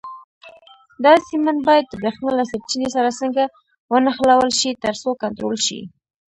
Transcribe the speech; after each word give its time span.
دا 1.03 1.13
سیمان 1.27 1.57
باید 1.67 1.85
د 1.87 1.93
برېښنا 2.01 2.31
له 2.39 2.43
سرچینې 2.51 2.89
سره 2.95 3.09
څنګه 3.19 3.43
ونښلول 3.91 4.51
شي 4.59 4.71
ترڅو 4.83 5.09
کنټرول 5.23 5.55
شي. 5.65 5.81